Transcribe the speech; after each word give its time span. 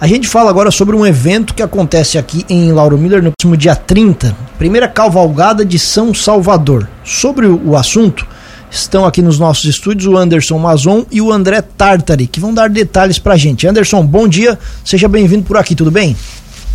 A 0.00 0.06
gente 0.06 0.28
fala 0.28 0.48
agora 0.48 0.70
sobre 0.70 0.94
um 0.94 1.04
evento 1.04 1.52
que 1.52 1.62
acontece 1.62 2.18
aqui 2.18 2.46
em 2.48 2.70
Lauro 2.70 2.96
Miller 2.96 3.20
no 3.20 3.32
próximo 3.32 3.56
dia 3.56 3.74
30, 3.74 4.32
primeira 4.56 4.86
cavalgada 4.86 5.64
de 5.64 5.76
São 5.76 6.14
Salvador. 6.14 6.88
Sobre 7.02 7.46
o 7.46 7.76
assunto, 7.76 8.24
estão 8.70 9.04
aqui 9.04 9.20
nos 9.20 9.40
nossos 9.40 9.64
estúdios 9.64 10.06
o 10.06 10.16
Anderson 10.16 10.56
Mazon 10.56 11.04
e 11.10 11.20
o 11.20 11.32
André 11.32 11.60
Tartari, 11.62 12.28
que 12.28 12.38
vão 12.38 12.54
dar 12.54 12.70
detalhes 12.70 13.18
pra 13.18 13.36
gente. 13.36 13.66
Anderson, 13.66 14.06
bom 14.06 14.28
dia, 14.28 14.56
seja 14.84 15.08
bem-vindo 15.08 15.42
por 15.42 15.56
aqui, 15.56 15.74
tudo 15.74 15.90
bem? 15.90 16.16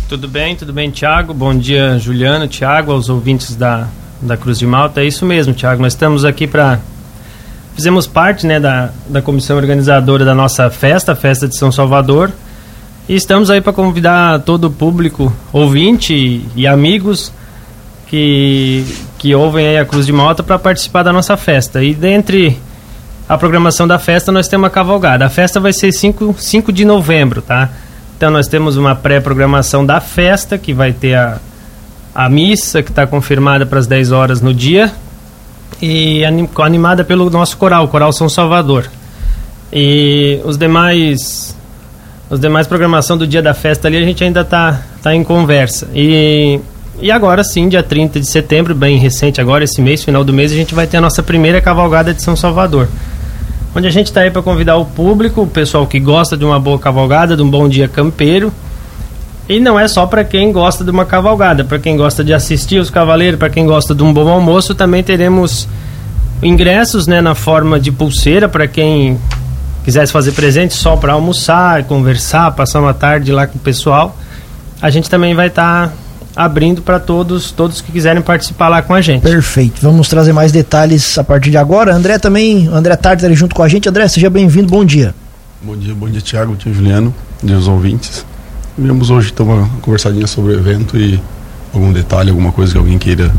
Tudo 0.06 0.28
bem, 0.28 0.54
tudo 0.54 0.74
bem, 0.74 0.90
Tiago. 0.90 1.32
Bom 1.32 1.56
dia, 1.56 1.98
Juliano, 1.98 2.46
Tiago, 2.46 2.92
aos 2.92 3.08
ouvintes 3.08 3.56
da, 3.56 3.88
da 4.20 4.36
Cruz 4.36 4.58
de 4.58 4.66
Malta. 4.66 5.00
É 5.00 5.06
isso 5.06 5.24
mesmo, 5.24 5.54
Tiago. 5.54 5.80
Nós 5.80 5.94
estamos 5.94 6.26
aqui 6.26 6.46
para. 6.46 6.78
Fizemos 7.74 8.06
parte 8.06 8.46
né, 8.46 8.60
da, 8.60 8.90
da 9.08 9.22
comissão 9.22 9.56
organizadora 9.56 10.26
da 10.26 10.34
nossa 10.34 10.68
festa, 10.68 11.12
a 11.12 11.16
Festa 11.16 11.48
de 11.48 11.56
São 11.56 11.72
Salvador. 11.72 12.30
E 13.06 13.14
estamos 13.14 13.50
aí 13.50 13.60
para 13.60 13.72
convidar 13.74 14.40
todo 14.40 14.64
o 14.64 14.70
público, 14.70 15.30
ouvinte 15.52 16.42
e, 16.56 16.66
amigos 16.66 17.30
que, 18.06 18.82
que 19.18 19.34
ouvem 19.34 19.78
a 19.78 19.84
Cruz 19.84 20.06
de 20.06 20.12
Malta 20.12 20.42
para 20.42 20.58
participar 20.58 21.02
da 21.02 21.12
nossa 21.12 21.36
festa. 21.36 21.84
E 21.84 21.92
dentre 21.92 22.58
a 23.28 23.36
programação 23.36 23.86
da 23.86 23.98
festa, 23.98 24.32
nós 24.32 24.48
temos 24.48 24.64
uma 24.64 24.70
cavalgada. 24.70 25.26
A 25.26 25.28
festa 25.28 25.60
vai 25.60 25.74
ser 25.74 25.92
5, 25.92 26.36
5 26.38 26.72
de 26.72 26.86
novembro, 26.86 27.42
tá? 27.42 27.68
Então 28.16 28.30
nós 28.30 28.48
temos 28.48 28.78
uma 28.78 28.94
pré-programação 28.94 29.84
da 29.84 30.00
festa, 30.00 30.56
que 30.56 30.72
vai 30.72 30.94
ter 30.94 31.14
a, 31.14 31.38
a 32.14 32.26
missa, 32.30 32.82
que 32.82 32.88
está 32.88 33.06
confirmada 33.06 33.66
para 33.66 33.80
as 33.80 33.86
10 33.86 34.12
horas 34.12 34.40
no 34.40 34.54
dia, 34.54 34.90
e 35.82 36.24
anim, 36.24 36.48
animada 36.56 37.04
pelo 37.04 37.28
nosso 37.28 37.58
coral, 37.58 37.84
o 37.84 37.88
Coral 37.88 38.14
São 38.14 38.30
Salvador. 38.30 38.88
E 39.70 40.40
os 40.42 40.56
demais 40.56 41.53
os 42.30 42.40
demais 42.40 42.66
programação 42.66 43.16
do 43.18 43.26
dia 43.26 43.42
da 43.42 43.52
festa 43.52 43.88
ali 43.88 43.96
a 43.96 44.02
gente 44.02 44.24
ainda 44.24 44.40
está 44.40 44.80
tá 45.02 45.14
em 45.14 45.22
conversa. 45.22 45.88
E, 45.94 46.58
e 47.00 47.10
agora 47.10 47.44
sim, 47.44 47.68
dia 47.68 47.82
30 47.82 48.18
de 48.20 48.26
setembro, 48.26 48.74
bem 48.74 48.98
recente 48.98 49.40
agora, 49.40 49.64
esse 49.64 49.80
mês, 49.82 50.02
final 50.02 50.24
do 50.24 50.32
mês, 50.32 50.50
a 50.52 50.54
gente 50.54 50.74
vai 50.74 50.86
ter 50.86 50.96
a 50.96 51.00
nossa 51.00 51.22
primeira 51.22 51.60
cavalgada 51.60 52.14
de 52.14 52.22
São 52.22 52.34
Salvador. 52.34 52.88
Onde 53.76 53.88
a 53.88 53.90
gente 53.90 54.06
está 54.06 54.20
aí 54.20 54.30
para 54.30 54.40
convidar 54.40 54.76
o 54.76 54.84
público, 54.84 55.42
o 55.42 55.46
pessoal 55.46 55.86
que 55.86 55.98
gosta 55.98 56.36
de 56.36 56.44
uma 56.44 56.60
boa 56.60 56.78
cavalgada, 56.78 57.36
de 57.36 57.42
um 57.42 57.50
bom 57.50 57.68
dia 57.68 57.88
campeiro. 57.88 58.52
E 59.48 59.60
não 59.60 59.78
é 59.78 59.86
só 59.86 60.06
para 60.06 60.24
quem 60.24 60.52
gosta 60.52 60.82
de 60.82 60.90
uma 60.90 61.04
cavalgada, 61.04 61.64
para 61.64 61.78
quem 61.78 61.96
gosta 61.96 62.24
de 62.24 62.32
assistir 62.32 62.78
os 62.78 62.88
cavaleiros, 62.88 63.38
para 63.38 63.50
quem 63.50 63.66
gosta 63.66 63.94
de 63.94 64.02
um 64.02 64.12
bom 64.12 64.28
almoço, 64.28 64.74
também 64.74 65.02
teremos 65.02 65.68
ingressos 66.42 67.06
né, 67.06 67.20
na 67.20 67.34
forma 67.34 67.78
de 67.78 67.92
pulseira 67.92 68.48
para 68.48 68.66
quem 68.66 69.18
quisesse 69.84 70.10
fazer 70.10 70.32
presente 70.32 70.74
só 70.74 70.96
para 70.96 71.12
almoçar, 71.12 71.84
conversar, 71.84 72.50
passar 72.52 72.80
uma 72.80 72.94
tarde 72.94 73.30
lá 73.30 73.46
com 73.46 73.58
o 73.58 73.60
pessoal, 73.60 74.16
a 74.80 74.90
gente 74.90 75.08
também 75.08 75.34
vai 75.34 75.48
estar 75.48 75.88
tá 75.88 75.94
abrindo 76.34 76.82
para 76.82 76.98
todos, 76.98 77.52
todos 77.52 77.80
que 77.80 77.92
quiserem 77.92 78.22
participar 78.22 78.68
lá 78.68 78.82
com 78.82 78.94
a 78.94 79.00
gente. 79.00 79.22
Perfeito. 79.22 79.80
Vamos 79.80 80.08
trazer 80.08 80.32
mais 80.32 80.50
detalhes 80.50 81.16
a 81.18 81.22
partir 81.22 81.50
de 81.50 81.56
agora. 81.56 81.94
André 81.94 82.18
também, 82.18 82.66
André 82.68 82.96
Tartar 82.96 83.32
junto 83.34 83.54
com 83.54 83.62
a 83.62 83.68
gente. 83.68 83.88
André, 83.88 84.08
seja 84.08 84.28
bem-vindo. 84.28 84.68
Bom 84.68 84.84
dia. 84.84 85.14
Bom 85.62 85.76
dia, 85.76 85.94
bom 85.94 86.08
dia, 86.08 86.20
Tiago, 86.20 86.56
dia, 86.56 86.72
Juliano, 86.72 87.14
aos 87.50 87.68
ouvintes. 87.68 88.26
Viemos 88.76 89.10
hoje 89.10 89.32
ter 89.32 89.42
uma 89.42 89.68
conversadinha 89.80 90.26
sobre 90.26 90.52
o 90.52 90.58
evento 90.58 90.98
e 90.98 91.20
algum 91.72 91.92
detalhe, 91.92 92.30
alguma 92.30 92.52
coisa 92.52 92.72
que 92.72 92.78
alguém 92.78 92.98
queira, 92.98 93.32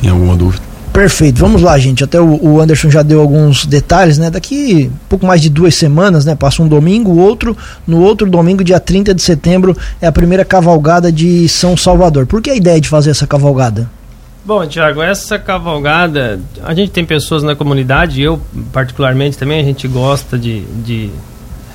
tenha 0.00 0.12
alguma 0.12 0.36
dúvida. 0.36 0.73
Perfeito, 0.94 1.40
vamos 1.40 1.60
lá, 1.60 1.76
gente. 1.76 2.04
Até 2.04 2.20
o, 2.20 2.38
o, 2.40 2.60
Anderson 2.60 2.88
já 2.88 3.02
deu 3.02 3.20
alguns 3.20 3.66
detalhes, 3.66 4.16
né? 4.16 4.30
Daqui 4.30 4.88
pouco 5.08 5.26
mais 5.26 5.42
de 5.42 5.50
duas 5.50 5.74
semanas, 5.74 6.24
né? 6.24 6.36
Passa 6.36 6.62
um 6.62 6.68
domingo, 6.68 7.18
outro, 7.18 7.56
no 7.84 8.00
outro 8.00 8.30
domingo, 8.30 8.62
dia 8.62 8.78
30 8.78 9.12
de 9.12 9.20
setembro, 9.20 9.76
é 10.00 10.06
a 10.06 10.12
primeira 10.12 10.44
cavalgada 10.44 11.10
de 11.10 11.48
São 11.48 11.76
Salvador. 11.76 12.26
Por 12.26 12.40
que 12.40 12.48
a 12.48 12.54
ideia 12.54 12.80
de 12.80 12.88
fazer 12.88 13.10
essa 13.10 13.26
cavalgada? 13.26 13.90
Bom, 14.44 14.64
Tiago, 14.68 15.02
essa 15.02 15.36
cavalgada, 15.36 16.38
a 16.62 16.72
gente 16.72 16.92
tem 16.92 17.04
pessoas 17.04 17.42
na 17.42 17.56
comunidade, 17.56 18.22
eu 18.22 18.40
particularmente 18.72 19.36
também, 19.36 19.60
a 19.60 19.64
gente 19.64 19.88
gosta 19.88 20.38
de, 20.38 20.60
de, 20.60 21.10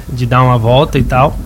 de 0.08 0.26
dar 0.26 0.42
uma 0.44 0.58
volta 0.58 0.98
e 0.98 1.04
tal. 1.04 1.38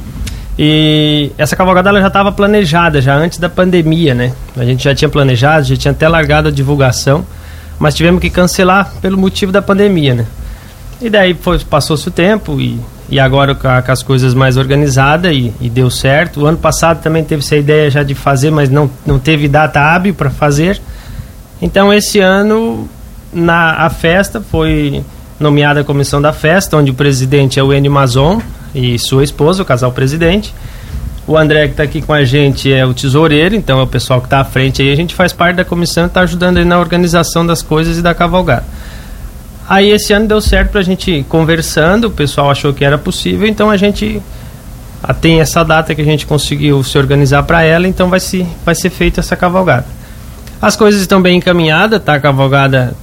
E 0.60 1.32
essa 1.40 1.56
cavalgada 1.56 1.90
ela 1.90 2.02
já 2.02 2.08
estava 2.08 2.32
planejada, 2.32 3.02
já 3.02 3.16
antes 3.16 3.40
da 3.40 3.50
pandemia, 3.50 4.14
né? 4.14 4.32
A 4.56 4.64
gente 4.64 4.84
já 4.84 4.94
tinha 4.94 5.10
planejado, 5.10 5.66
já 5.66 5.76
tinha 5.76 5.92
até 5.92 6.08
largado 6.08 6.50
a 6.50 6.52
divulgação 6.52 7.26
mas 7.84 7.96
tivemos 7.96 8.22
que 8.22 8.30
cancelar 8.30 8.94
pelo 9.02 9.18
motivo 9.18 9.52
da 9.52 9.62
pandemia, 9.62 10.16
né? 10.16 10.26
E 11.02 11.10
daí 11.10 11.38
passou-se 11.70 12.08
o 12.08 12.12
tempo 12.12 12.62
e, 12.62 12.80
e 13.10 13.20
agora 13.20 13.54
com, 13.54 13.68
as 13.68 14.02
coisas 14.02 14.34
mais 14.34 14.56
organizadas 14.56 15.36
e, 15.36 15.54
e, 15.60 15.70
deu 15.70 15.90
certo. 15.90 16.40
O 16.40 16.46
ano 16.46 16.58
passado 16.58 17.04
também 17.04 17.26
teve 17.26 17.44
essa 17.44 17.58
ideia 17.58 17.92
já 17.92 18.02
de 18.02 18.16
fazer, 18.16 18.52
mas 18.52 18.70
não, 18.70 18.90
não 19.06 19.20
teve 19.20 19.50
data 19.50 19.82
hábil 19.82 20.14
para 20.14 20.30
fazer. 20.30 20.82
Então 21.62 21.94
esse 21.94 22.22
ano 22.22 22.88
na 23.34 23.74
a 23.74 23.90
festa 23.90 24.40
foi 24.40 25.04
nomeada 25.38 25.82
a 25.82 25.84
comissão 25.84 26.22
da 26.22 26.32
festa, 26.32 26.78
onde 26.78 26.90
o 26.90 26.94
presidente 26.94 27.60
é 27.60 27.64
o 27.64 27.74
Enio 27.74 27.92
Mazon 27.92 28.42
e 28.74 28.98
sua 28.98 29.26
esposa, 29.26 29.62
o 29.62 29.66
casal 29.66 29.92
presidente. 29.92 30.56
O 31.26 31.38
André 31.38 31.68
que 31.68 31.74
está 31.74 31.84
aqui 31.84 32.02
com 32.02 32.12
a 32.12 32.26
gente 32.26 32.72
é 32.72 32.86
o 32.86 32.94
tesoureiro, 32.94 33.56
então 33.56 33.80
é 33.80 33.84
o 33.84 33.88
pessoal 33.88 34.20
que 34.20 34.28
está 34.28 34.42
à 34.42 34.44
frente 34.44 34.82
aí. 34.82 34.92
A 34.92 34.96
gente 34.96 35.16
faz 35.16 35.32
parte 35.32 35.56
da 35.56 35.66
comissão 35.66 36.06
está 36.06 36.22
ajudando 36.22 36.58
ele 36.58 36.68
na 36.68 36.80
organização 36.80 37.46
das 37.46 37.62
coisas 37.62 37.98
e 37.98 38.02
da 38.02 38.14
cavalgada. 38.14 38.66
Aí 39.68 39.90
esse 39.90 40.12
ano 40.12 40.28
deu 40.28 40.42
certo 40.42 40.72
para 40.72 40.82
a 40.82 40.84
gente 40.84 41.26
conversando, 41.30 42.06
o 42.06 42.12
pessoal 42.12 42.52
achou 42.52 42.74
que 42.74 42.84
era 42.84 42.98
possível, 42.98 43.48
então 43.48 43.70
a 43.70 43.78
gente 43.78 44.22
tem 45.22 45.40
essa 45.40 45.64
data 45.64 45.96
que 45.96 46.02
a 46.02 46.06
gente 46.06 46.26
conseguiu 46.26 46.84
se 46.84 46.98
organizar 46.98 47.44
para 47.44 47.64
ela, 47.64 47.88
então 47.88 48.10
vai, 48.10 48.20
se, 48.20 48.46
vai 48.66 48.76
ser 48.76 48.90
feita 48.90 49.22
essa 49.22 49.36
cavalgada. 49.36 49.86
As 50.62 50.76
coisas 50.76 51.02
estão 51.02 51.22
bem 51.22 51.38
encaminhadas, 51.38 52.02
tá? 52.04 52.16
A 52.16 52.20
cavalgada 52.20 52.94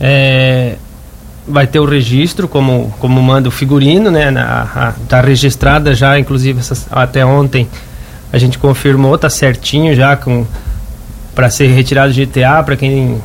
é, 0.00 0.76
vai 1.46 1.66
ter 1.66 1.80
o 1.80 1.84
registro, 1.84 2.46
como, 2.46 2.94
como 2.98 3.20
manda 3.22 3.48
o 3.48 3.52
figurino, 3.52 4.10
né? 4.10 4.32
Está 5.02 5.20
registrada 5.20 5.94
já, 5.94 6.18
inclusive 6.18 6.60
até 6.90 7.24
ontem 7.24 7.68
a 8.32 8.38
gente 8.38 8.58
confirmou, 8.58 9.18
tá 9.18 9.28
certinho 9.28 9.94
já 9.94 10.16
com 10.16 10.46
para 11.34 11.48
ser 11.50 11.68
retirado 11.68 12.12
de 12.12 12.26
GTA, 12.26 12.62
para 12.62 12.76
quem 12.76 13.20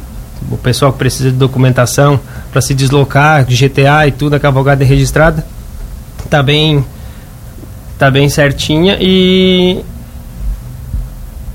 o 0.49 0.57
pessoal 0.57 0.93
que 0.93 0.99
precisa 0.99 1.29
de 1.29 1.35
documentação 1.35 2.19
para 2.51 2.61
se 2.61 2.73
deslocar 2.73 3.43
de 3.43 3.55
GTA 3.55 4.07
e 4.07 4.11
tudo, 4.11 4.35
a 4.35 4.39
cavalgada 4.39 4.83
é 4.83 4.87
registrada. 4.87 5.45
Tá 6.29 6.41
bem 6.41 6.85
tá 7.97 8.11
bem 8.11 8.29
certinha 8.29 8.97
e 8.99 9.83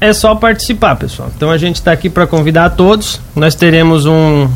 é 0.00 0.12
só 0.12 0.34
participar, 0.34 0.96
pessoal. 0.96 1.30
Então 1.34 1.50
a 1.50 1.56
gente 1.56 1.76
está 1.76 1.92
aqui 1.92 2.10
para 2.10 2.26
convidar 2.26 2.64
a 2.64 2.70
todos. 2.70 3.20
Nós 3.36 3.54
teremos 3.54 4.04
um 4.04 4.48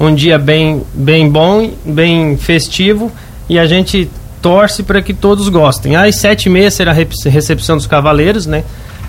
um 0.00 0.14
dia 0.14 0.38
bem, 0.38 0.82
bem 0.94 1.28
bom, 1.28 1.70
bem 1.84 2.36
festivo 2.36 3.10
e 3.48 3.58
a 3.58 3.66
gente 3.66 4.08
torce 4.40 4.82
para 4.82 5.02
que 5.02 5.12
todos 5.12 5.48
gostem. 5.48 5.96
Às 5.96 6.16
sete 6.16 6.46
e 6.46 6.50
meia 6.50 6.70
será 6.70 6.92
a 6.92 7.28
recepção 7.28 7.76
dos 7.76 7.86
cavaleiros, 7.86 8.46
né? 8.46 8.62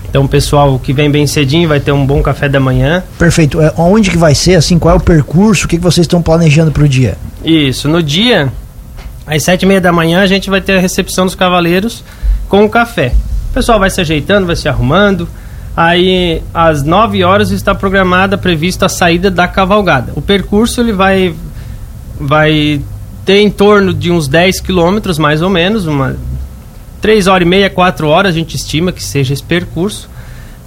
Então 0.08 0.24
o 0.24 0.28
pessoal 0.28 0.76
que 0.78 0.92
vem 0.92 1.08
bem 1.08 1.24
cedinho 1.26 1.68
vai 1.68 1.78
ter 1.78 1.92
um 1.92 2.04
bom 2.04 2.20
café 2.20 2.48
da 2.48 2.58
manhã. 2.58 3.04
Perfeito. 3.16 3.60
É, 3.60 3.72
onde 3.76 4.10
que 4.10 4.18
vai 4.18 4.34
ser? 4.34 4.56
Assim, 4.56 4.76
qual 4.76 4.94
é 4.94 4.98
o 4.98 5.00
percurso? 5.00 5.66
O 5.66 5.68
que, 5.68 5.76
que 5.76 5.82
vocês 5.82 6.04
estão 6.04 6.20
planejando 6.20 6.72
para 6.72 6.82
o 6.82 6.88
dia? 6.88 7.16
Isso. 7.44 7.88
No 7.88 8.02
dia, 8.02 8.52
às 9.24 9.44
sete 9.44 9.62
e 9.62 9.66
meia 9.66 9.80
da 9.80 9.92
manhã, 9.92 10.20
a 10.20 10.26
gente 10.26 10.50
vai 10.50 10.60
ter 10.60 10.76
a 10.76 10.80
recepção 10.80 11.26
dos 11.26 11.36
cavaleiros 11.36 12.02
com 12.48 12.64
o 12.64 12.68
café. 12.68 13.12
O 13.50 13.54
pessoal 13.54 13.78
vai 13.78 13.88
se 13.88 14.00
ajeitando, 14.00 14.48
vai 14.48 14.56
se 14.56 14.68
arrumando. 14.68 15.28
Aí, 15.82 16.42
às 16.52 16.82
9 16.82 17.24
horas 17.24 17.50
está 17.50 17.74
programada, 17.74 18.36
prevista 18.36 18.84
a 18.84 18.88
saída 18.90 19.30
da 19.30 19.48
cavalgada. 19.48 20.12
O 20.14 20.20
percurso 20.20 20.78
ele 20.78 20.92
vai, 20.92 21.34
vai 22.20 22.82
ter 23.24 23.40
em 23.40 23.50
torno 23.50 23.94
de 23.94 24.10
uns 24.10 24.28
10 24.28 24.60
quilômetros, 24.60 25.18
mais 25.18 25.40
ou 25.40 25.48
menos, 25.48 25.86
uma 25.86 26.16
3 27.00 27.26
horas 27.26 27.46
e 27.46 27.48
meia, 27.48 27.70
4 27.70 28.06
horas, 28.06 28.34
a 28.34 28.38
gente 28.38 28.56
estima 28.56 28.92
que 28.92 29.02
seja 29.02 29.32
esse 29.32 29.42
percurso. 29.42 30.10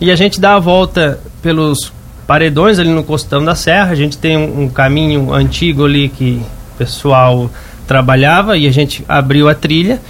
E 0.02 0.10
a 0.10 0.16
gente 0.16 0.42
dá 0.42 0.56
a 0.56 0.60
volta 0.60 1.20
pelos 1.44 1.94
paredões 2.26 2.80
ali 2.80 2.90
no 2.90 3.04
costão 3.04 3.46
da 3.46 3.54
serra. 3.54 3.92
A 3.92 3.96
gente 3.96 4.18
tem 4.18 4.36
um, 4.36 4.64
um 4.64 4.68
caminho 4.68 5.32
antigo 5.32 5.86
ali 5.86 6.10
que 6.10 6.42
o 6.74 6.78
pessoal 6.80 7.52
trabalhava 7.86 8.58
e 8.58 8.66
a 8.66 8.72
gente 8.72 9.06
abriu 9.08 9.48
a 9.48 9.54
trilha. 9.54 10.02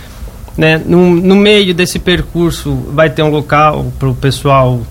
Né? 0.58 0.82
No, 0.86 1.10
no 1.16 1.36
meio 1.36 1.74
desse 1.74 1.98
percurso 1.98 2.74
vai 2.94 3.10
ter 3.10 3.24
um 3.24 3.30
local 3.30 3.92
para 3.98 4.10
o 4.10 4.16
pessoal 4.16 4.82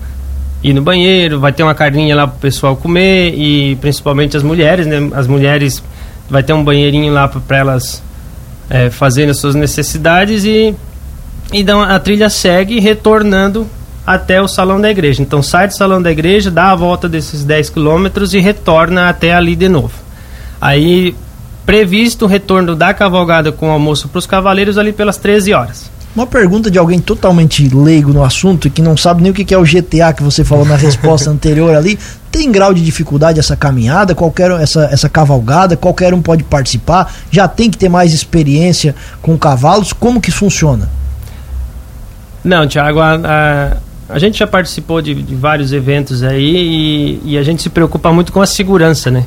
ir 0.63 0.73
no 0.73 0.81
banheiro, 0.81 1.39
vai 1.39 1.51
ter 1.51 1.63
uma 1.63 1.75
carninha 1.75 2.15
lá 2.15 2.27
para 2.27 2.37
o 2.37 2.39
pessoal 2.39 2.75
comer 2.75 3.33
e 3.35 3.75
principalmente 3.77 4.37
as 4.37 4.43
mulheres, 4.43 4.87
né? 4.87 5.09
As 5.13 5.27
mulheres 5.27 5.83
vai 6.29 6.41
ter 6.41 6.53
um 6.53 6.63
banheirinho 6.63 7.13
lá 7.13 7.27
para 7.27 7.57
elas 7.57 8.01
é, 8.69 8.89
fazerem 8.89 9.31
as 9.31 9.37
suas 9.37 9.55
necessidades 9.55 10.45
e 10.45 10.73
então 11.51 11.81
a 11.81 11.99
trilha 11.99 12.29
segue 12.29 12.79
retornando 12.79 13.67
até 14.05 14.41
o 14.41 14.47
salão 14.47 14.79
da 14.79 14.89
igreja. 14.89 15.21
Então 15.21 15.43
sai 15.43 15.67
do 15.67 15.73
salão 15.73 16.01
da 16.01 16.11
igreja, 16.11 16.49
dá 16.49 16.71
a 16.71 16.75
volta 16.75 17.07
desses 17.07 17.43
10 17.43 17.69
quilômetros 17.69 18.33
e 18.33 18.39
retorna 18.39 19.09
até 19.09 19.33
ali 19.33 19.55
de 19.55 19.69
novo. 19.69 19.93
Aí 20.59 21.13
previsto 21.65 22.25
o 22.25 22.27
retorno 22.27 22.75
da 22.75 22.93
cavalgada 22.93 23.51
com 23.51 23.71
almoço 23.71 24.07
para 24.07 24.19
os 24.19 24.27
cavaleiros 24.27 24.77
ali 24.77 24.93
pelas 24.93 25.17
13 25.17 25.53
horas. 25.53 25.91
Uma 26.15 26.27
pergunta 26.27 26.69
de 26.69 26.77
alguém 26.77 26.99
totalmente 26.99 27.67
leigo 27.67 28.13
no 28.13 28.23
assunto 28.23 28.67
e 28.67 28.71
que 28.71 28.83
não 28.83 28.95
sabe 28.95 29.23
nem 29.23 29.31
o 29.31 29.33
que 29.33 29.51
é 29.51 29.57
o 29.57 29.63
GTA 29.63 30.13
que 30.13 30.21
você 30.21 30.43
falou 30.43 30.63
na 30.63 30.75
resposta 30.75 31.29
anterior 31.31 31.75
ali. 31.75 31.97
Tem 32.31 32.51
grau 32.51 32.71
de 32.71 32.83
dificuldade 32.83 33.39
essa 33.39 33.55
caminhada, 33.55 34.13
qualquer 34.13 34.51
essa, 34.51 34.85
essa 34.91 35.09
cavalgada, 35.09 35.75
qualquer 35.75 36.13
um 36.13 36.21
pode 36.21 36.43
participar, 36.43 37.11
já 37.31 37.47
tem 37.47 37.69
que 37.69 37.77
ter 37.77 37.89
mais 37.89 38.13
experiência 38.13 38.93
com 39.23 39.35
cavalos, 39.37 39.91
como 39.91 40.21
que 40.21 40.29
funciona? 40.29 40.87
Não, 42.43 42.67
Tiago, 42.67 42.99
a, 42.99 43.15
a, 43.15 43.77
a, 44.13 44.19
gente 44.19 44.37
já 44.37 44.45
participou 44.45 45.01
de, 45.01 45.15
de 45.15 45.33
vários 45.33 45.73
eventos 45.73 46.21
aí 46.21 46.55
e, 46.55 47.21
e, 47.31 47.37
a 47.37 47.43
gente 47.43 47.63
se 47.63 47.69
preocupa 47.69 48.11
muito 48.11 48.31
com 48.33 48.41
a 48.41 48.45
segurança, 48.45 49.09
né? 49.09 49.25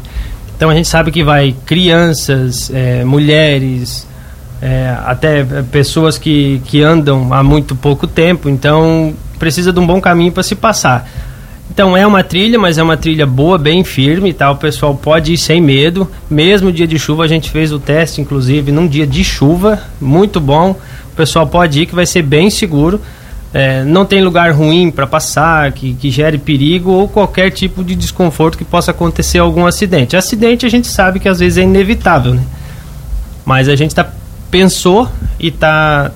Então 0.57 0.71
a 0.71 0.75
gente 0.75 0.89
sabe 0.89 1.11
que 1.11 1.23
vai 1.23 1.55
crianças, 1.67 2.71
é, 2.73 3.05
mulheres, 3.05 4.07
é, 4.63 4.97
até 5.05 5.45
pessoas 5.71 6.17
que, 6.17 6.63
que 6.65 6.83
andam 6.83 7.33
há 7.33 7.43
muito 7.43 7.77
pouco 7.77 8.07
tempo, 8.07 8.49
então 8.49 9.15
precisa 9.39 9.71
de 9.71 9.79
um 9.79 9.87
bom 9.87 10.01
caminho 10.01 10.33
para 10.33 10.43
se 10.43 10.55
passar. 10.55 11.09
Então 11.71 11.95
é 11.95 12.07
uma 12.07 12.25
trilha, 12.25 12.59
mas 12.59 12.79
é 12.79 12.83
uma 12.83 12.97
trilha 12.97 13.27
boa, 13.27 13.59
bem 13.59 13.85
firme, 13.85 14.33
tá? 14.33 14.51
O 14.51 14.57
pessoal 14.57 14.95
pode 14.95 15.35
ir 15.35 15.37
sem 15.37 15.61
medo. 15.61 16.11
Mesmo 16.31 16.73
dia 16.73 16.87
de 16.87 16.99
chuva, 16.99 17.25
a 17.25 17.29
gente 17.29 17.51
fez 17.51 17.71
o 17.71 17.79
teste, 17.79 18.21
inclusive, 18.21 18.73
num 18.73 18.87
dia 18.87 19.07
de 19.07 19.23
chuva, 19.23 19.83
muito 20.01 20.41
bom. 20.41 20.71
O 20.71 21.17
pessoal 21.17 21.47
pode 21.47 21.83
ir, 21.83 21.87
que 21.87 21.95
vai 21.95 22.07
ser 22.07 22.23
bem 22.23 22.49
seguro. 22.49 22.99
É, 23.55 23.85
não 23.85 24.05
tem 24.05 24.23
lugar 24.23 24.53
ruim 24.53 24.91
para 24.91 25.07
passar, 25.07 25.73
que, 25.73 25.95
que 25.95 26.11
gere 26.11 26.37
perigo 26.37 26.91
ou 26.91 27.09
qualquer 27.09 27.51
tipo 27.51 27.83
de 27.83 27.95
desconforto 27.95 28.59
que 28.59 28.65
possa 28.65 28.91
acontecer 28.91 29.39
algum 29.39 29.67
acidente. 29.67 30.17
Acidente 30.17 30.67
a 30.67 30.69
gente 30.69 30.89
sabe 30.89 31.21
que 31.21 31.29
às 31.29 31.39
vezes 31.39 31.59
é 31.59 31.63
inevitável, 31.63 32.35
né? 32.35 32.43
Mas 33.45 33.69
a 33.69 33.77
gente 33.77 33.91
está 33.91 34.07
pensou 34.51 35.09
e 35.39 35.49
está 35.49 36.11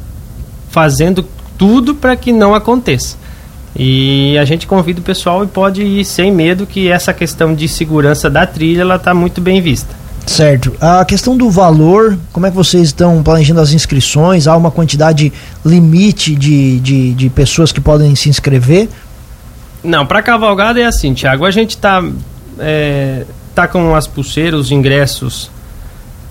fazendo 0.70 1.24
tudo 1.58 1.94
para 1.94 2.16
que 2.16 2.32
não 2.32 2.54
aconteça. 2.54 3.16
E 3.76 4.36
a 4.38 4.44
gente 4.44 4.66
convida 4.66 5.00
o 5.00 5.04
pessoal 5.04 5.44
e 5.44 5.46
pode 5.46 5.82
ir 5.82 6.04
sem 6.04 6.32
medo 6.32 6.66
que 6.66 6.88
essa 6.88 7.12
questão 7.12 7.54
de 7.54 7.68
segurança 7.68 8.28
da 8.28 8.46
trilha 8.46 8.80
ela 8.80 8.96
está 8.96 9.14
muito 9.14 9.40
bem 9.40 9.60
vista. 9.60 9.99
Certo. 10.30 10.72
A 10.80 11.04
questão 11.04 11.36
do 11.36 11.50
valor, 11.50 12.16
como 12.32 12.46
é 12.46 12.50
que 12.50 12.56
vocês 12.56 12.84
estão 12.84 13.20
planejando 13.20 13.60
as 13.60 13.72
inscrições? 13.72 14.46
Há 14.46 14.56
uma 14.56 14.70
quantidade 14.70 15.32
limite 15.66 16.36
de, 16.36 16.78
de, 16.78 17.14
de 17.14 17.28
pessoas 17.28 17.72
que 17.72 17.80
podem 17.80 18.14
se 18.14 18.28
inscrever? 18.28 18.88
Não, 19.82 20.06
para 20.06 20.22
cavalgada 20.22 20.78
é 20.78 20.84
assim, 20.84 21.14
Tiago. 21.14 21.44
A 21.44 21.50
gente 21.50 21.70
está 21.70 22.00
é, 22.60 23.24
tá 23.56 23.66
com 23.66 23.92
as 23.92 24.06
pulseiras, 24.06 24.60
os 24.60 24.70
ingressos 24.70 25.50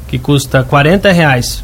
que 0.08 0.18
custa 0.18 0.64
40 0.64 1.12
reais 1.12 1.62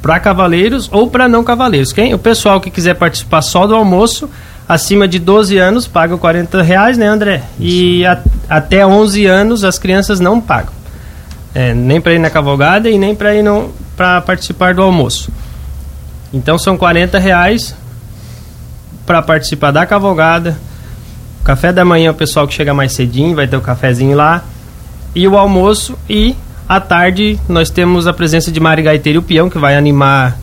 para 0.00 0.20
cavaleiros 0.20 0.88
ou 0.92 1.10
para 1.10 1.28
não 1.28 1.42
cavaleiros. 1.42 1.92
Quem? 1.92 2.14
O 2.14 2.18
pessoal 2.18 2.60
que 2.60 2.70
quiser 2.70 2.94
participar 2.94 3.42
só 3.42 3.66
do 3.66 3.74
almoço, 3.74 4.30
acima 4.68 5.08
de 5.08 5.18
12 5.18 5.58
anos, 5.58 5.88
paga 5.88 6.16
40 6.16 6.62
reais, 6.62 6.96
né, 6.96 7.08
André? 7.08 7.42
E 7.58 8.06
a, 8.06 8.20
até 8.48 8.86
11 8.86 9.26
anos 9.26 9.64
as 9.64 9.80
crianças 9.80 10.20
não 10.20 10.40
pagam. 10.40 10.81
É, 11.54 11.74
nem 11.74 12.00
para 12.00 12.14
ir 12.14 12.18
na 12.18 12.30
cavalgada 12.30 12.88
e 12.88 12.98
nem 12.98 13.14
para 13.14 13.34
ir 13.34 13.44
para 13.96 14.20
participar 14.20 14.74
do 14.74 14.82
almoço. 14.82 15.30
Então 16.32 16.58
são 16.58 16.78
40 16.78 17.18
reais 17.18 17.74
para 19.04 19.20
participar 19.20 19.70
da 19.70 19.84
cavalgada. 19.84 20.56
Café 21.44 21.72
da 21.72 21.84
manhã, 21.84 22.10
o 22.10 22.14
pessoal 22.14 22.46
que 22.46 22.54
chega 22.54 22.72
mais 22.72 22.92
cedinho 22.92 23.34
vai 23.34 23.46
ter 23.46 23.56
o 23.56 23.60
cafezinho 23.60 24.16
lá. 24.16 24.42
E 25.14 25.28
o 25.28 25.36
almoço 25.36 25.98
e 26.08 26.34
à 26.68 26.80
tarde, 26.80 27.38
nós 27.48 27.68
temos 27.68 28.06
a 28.06 28.12
presença 28.12 28.50
de 28.50 28.58
Mari 28.58 28.82
Gaiteiro 28.82 29.20
o 29.20 29.22
Peão, 29.22 29.50
que 29.50 29.58
vai 29.58 29.76
animar, 29.76 30.38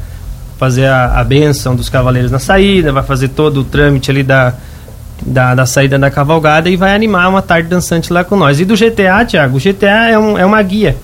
fazer 0.59 0.85
a, 0.85 1.19
a 1.19 1.23
benção 1.23 1.75
dos 1.75 1.89
cavaleiros 1.89 2.29
na 2.29 2.37
saída, 2.37 2.91
vai 2.91 3.01
fazer 3.01 3.29
todo 3.29 3.61
o 3.61 3.63
trâmite 3.63 4.11
ali 4.11 4.21
da, 4.21 4.53
da, 5.25 5.55
da, 5.55 5.65
saída 5.65 5.97
da 5.97 6.09
cavalgada 6.09 6.69
e 6.69 6.75
vai 6.75 6.93
animar 6.93 7.29
uma 7.29 7.41
tarde 7.41 7.67
dançante 7.67 8.11
lá 8.11 8.23
com 8.23 8.35
nós. 8.35 8.59
E 8.59 8.65
do 8.65 8.75
GTA, 8.75 9.25
Tiago, 9.25 9.57
o 9.57 9.59
GTA 9.59 10.09
é, 10.09 10.19
um, 10.19 10.37
é 10.37 10.45
uma 10.45 10.61
guia. 10.61 10.95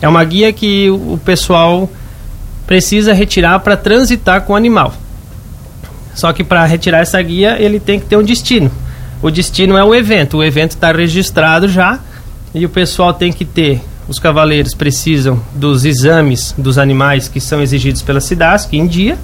É 0.00 0.08
uma 0.08 0.24
guia 0.24 0.52
que 0.52 0.90
o, 0.90 1.18
pessoal 1.24 1.88
precisa 2.66 3.12
retirar 3.12 3.58
para 3.60 3.76
transitar 3.76 4.42
com 4.42 4.52
o 4.52 4.56
animal. 4.56 4.94
Só 6.14 6.32
que 6.32 6.42
para 6.42 6.64
retirar 6.64 6.98
essa 6.98 7.20
guia, 7.20 7.56
ele 7.58 7.78
tem 7.78 8.00
que 8.00 8.06
ter 8.06 8.16
um 8.16 8.22
destino. 8.22 8.70
O 9.22 9.30
destino 9.30 9.76
é 9.76 9.84
o 9.84 9.94
evento. 9.94 10.38
O 10.38 10.44
evento 10.44 10.72
está 10.72 10.90
registrado 10.92 11.68
já 11.68 11.98
e 12.54 12.64
o 12.64 12.68
pessoal 12.68 13.12
tem 13.12 13.32
que 13.32 13.44
ter 13.44 13.80
os 14.10 14.18
cavaleiros 14.18 14.74
precisam 14.74 15.40
dos 15.54 15.84
exames 15.84 16.52
dos 16.58 16.78
animais 16.78 17.28
que 17.28 17.40
são 17.40 17.62
exigidos 17.62 18.02
pela 18.02 18.20
SIDASC 18.20 18.72
em 18.72 18.84
dia, 18.84 19.16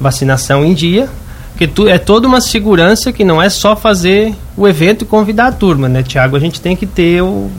vacinação 0.00 0.64
em 0.64 0.72
dia, 0.72 1.06
porque 1.52 1.66
tu, 1.66 1.86
é 1.88 1.98
toda 1.98 2.26
uma 2.26 2.40
segurança 2.40 3.12
que 3.12 3.24
não 3.24 3.40
é 3.40 3.48
só 3.48 3.76
fazer 3.76 4.34
o 4.56 4.66
evento 4.66 5.02
e 5.02 5.04
convidar 5.06 5.48
a 5.48 5.52
turma, 5.52 5.88
né, 5.88 6.02
Tiago? 6.02 6.34
A 6.34 6.40
gente 6.40 6.60
tem 6.60 6.74
que 6.74 6.86
ter 6.86 7.22
o, 7.22 7.50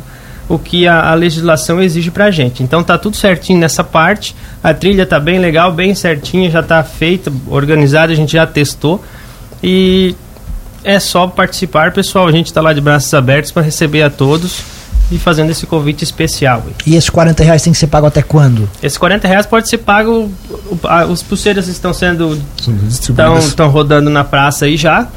o 0.50 0.58
que 0.58 0.88
a, 0.88 1.12
a 1.12 1.14
legislação 1.14 1.82
exige 1.82 2.12
pra 2.12 2.32
gente. 2.32 2.64
Então 2.64 2.84
tá 2.84 2.98
tudo 2.98 3.16
certinho 3.16 3.60
nessa 3.60 3.84
parte, 3.84 4.36
a 4.64 4.74
trilha 4.74 5.06
tá 5.06 5.20
bem 5.20 5.40
legal, 5.40 5.72
bem 5.72 5.94
certinha, 5.94 6.50
já 6.50 6.64
tá 6.64 6.84
feita, 6.84 7.32
organizada, 7.48 8.12
a 8.12 8.16
gente 8.16 8.34
já 8.34 8.46
testou 8.48 9.04
e 9.62 10.16
é 10.84 11.00
só 11.00 11.28
participar, 11.28 11.92
pessoal. 11.94 12.28
A 12.28 12.32
gente 12.32 12.48
está 12.48 12.62
lá 12.62 12.74
de 12.74 12.82
braços 12.82 13.14
abertos 13.14 13.52
para 13.52 13.62
receber 13.62 14.02
a 14.02 14.10
todos 14.10 14.83
e 15.14 15.20
fazendo 15.20 15.52
esse 15.52 15.66
convite 15.66 16.04
especial. 16.04 16.64
E 16.86 16.96
esses 16.96 17.10
40 17.10 17.44
reais 17.44 17.62
tem 17.62 17.72
que 17.72 17.80
ser 17.80 17.88
pago 17.88 18.08
até 18.08 18.22
quando? 18.22 18.68
Esses 18.82 18.98
40 18.98 19.28
reais 19.28 19.46
pode 19.46 19.70
ser 19.70 19.78
pago. 19.78 20.32
os 21.10 21.22
pulseiras 21.22 21.68
estão 21.68 21.94
sendo. 21.94 22.40
Estão, 22.90 23.38
estão 23.38 23.70
rodando 23.70 24.10
na 24.10 24.24
praça 24.24 24.66
aí 24.66 24.76
já. 24.76 25.08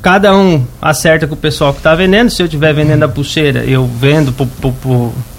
Cada 0.00 0.34
um 0.34 0.64
acerta 0.80 1.26
com 1.26 1.34
o 1.34 1.36
pessoal 1.36 1.72
que 1.72 1.80
está 1.80 1.94
vendendo. 1.94 2.30
Se 2.30 2.42
eu 2.42 2.46
estiver 2.46 2.72
vendendo 2.72 3.02
a 3.02 3.08
pulseira, 3.08 3.64
eu 3.64 3.86
vendo 3.86 4.34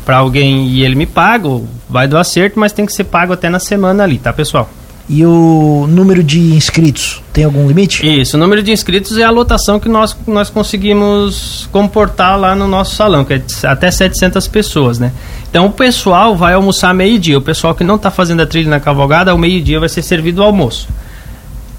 para 0.06 0.18
alguém 0.18 0.68
e 0.68 0.84
ele 0.84 0.96
me 0.96 1.08
paga, 1.08 1.50
vai 1.90 2.08
do 2.08 2.18
acerto, 2.18 2.60
mas 2.60 2.72
tem 2.72 2.86
que 2.86 2.94
ser 2.94 3.06
pago 3.06 3.34
até 3.34 3.50
na 3.50 3.60
semana 3.60 4.04
ali, 4.04 4.20
tá, 4.20 4.32
pessoal? 4.32 4.70
E 5.14 5.26
o 5.26 5.88
número 5.90 6.24
de 6.24 6.40
inscritos, 6.56 7.22
tem 7.34 7.44
algum 7.44 7.68
limite? 7.68 8.02
Isso, 8.08 8.38
o 8.38 8.40
número 8.40 8.64
de 8.64 8.72
inscritos 8.72 9.18
é 9.18 9.24
a 9.24 9.30
lotação 9.30 9.78
que 9.78 9.90
nós, 9.90 10.16
nós 10.26 10.50
conseguimos 10.50 11.68
comportar 11.70 12.40
lá 12.40 12.56
no 12.56 12.66
nosso 12.66 12.96
salão, 12.96 13.26
que 13.26 13.34
é 13.34 13.42
até 13.64 13.92
700 13.92 14.48
pessoas, 14.48 15.00
né? 15.00 15.12
Então 15.50 15.66
o 15.66 15.70
pessoal 15.70 16.34
vai 16.34 16.54
almoçar 16.54 16.94
meio-dia. 16.94 17.38
O 17.38 17.42
pessoal 17.42 17.76
que 17.76 17.84
não 17.84 17.98
está 17.98 18.10
fazendo 18.10 18.42
a 18.42 18.46
trilha 18.46 18.70
na 18.70 18.80
cavalgada, 18.80 19.32
ao 19.32 19.38
meio-dia 19.38 19.82
vai 19.82 19.90
ser 19.90 20.02
servido 20.02 20.40
o 20.40 20.46
almoço. 20.46 20.88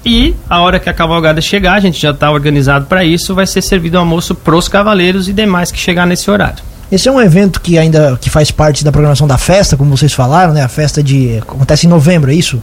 E 0.05 0.35
a 0.47 0.61
hora 0.61 0.79
que 0.79 0.87
a 0.87 0.93
cavalgada 0.93 1.41
chegar, 1.41 1.73
a 1.73 1.79
gente 1.79 1.99
já 1.99 2.11
está 2.11 2.29
organizado 2.29 2.85
para 2.85 3.03
isso, 3.03 3.33
vai 3.33 3.47
ser 3.47 3.63
servido 3.63 3.97
o 3.97 3.99
almoço 3.99 4.35
para 4.35 4.55
os 4.55 4.67
cavaleiros 4.67 5.27
e 5.27 5.33
demais 5.33 5.71
que 5.71 5.79
chegar 5.79 6.05
nesse 6.05 6.29
horário. 6.29 6.63
Esse 6.91 7.09
é 7.09 7.11
um 7.11 7.19
evento 7.19 7.59
que 7.59 7.79
ainda 7.79 8.15
que 8.21 8.29
faz 8.29 8.51
parte 8.51 8.83
da 8.83 8.91
programação 8.91 9.25
da 9.25 9.39
festa, 9.39 9.75
como 9.75 9.97
vocês 9.97 10.13
falaram, 10.13 10.53
né? 10.53 10.61
A 10.61 10.67
festa 10.67 11.01
de 11.01 11.39
acontece 11.39 11.87
em 11.87 11.89
novembro, 11.89 12.29
é 12.29 12.35
isso? 12.35 12.61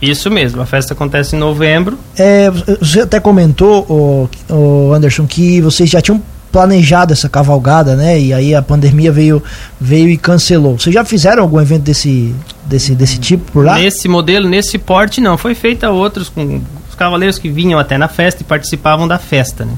Isso 0.00 0.30
mesmo, 0.30 0.62
a 0.62 0.66
festa 0.66 0.94
acontece 0.94 1.36
em 1.36 1.38
novembro. 1.38 1.98
É, 2.16 2.50
você 2.50 3.00
até 3.00 3.20
comentou, 3.20 3.84
o, 3.88 4.28
o 4.52 4.92
Anderson, 4.94 5.26
que 5.26 5.60
vocês 5.60 5.90
já 5.90 6.00
tinham 6.00 6.22
planejado 6.50 7.12
essa 7.12 7.28
cavalgada, 7.28 7.94
né? 7.94 8.20
E 8.20 8.32
aí 8.32 8.54
a 8.54 8.62
pandemia 8.62 9.12
veio, 9.12 9.42
veio 9.80 10.08
e 10.08 10.16
cancelou. 10.16 10.78
Vocês 10.78 10.94
já 10.94 11.04
fizeram 11.04 11.42
algum 11.42 11.60
evento 11.60 11.82
desse, 11.82 12.34
desse, 12.64 12.94
desse 12.94 13.18
tipo 13.18 13.50
por 13.52 13.64
lá? 13.64 13.78
Nesse 13.78 14.08
modelo, 14.08 14.48
nesse 14.48 14.78
porte, 14.78 15.20
não. 15.20 15.38
Foi 15.38 15.54
feita 15.54 15.90
outros 15.90 16.28
com 16.28 16.60
os 16.88 16.94
cavaleiros 16.94 17.38
que 17.38 17.48
vinham 17.48 17.78
até 17.78 17.96
na 17.96 18.08
festa 18.08 18.42
e 18.42 18.44
participavam 18.44 19.06
da 19.06 19.18
festa, 19.18 19.64
né? 19.64 19.74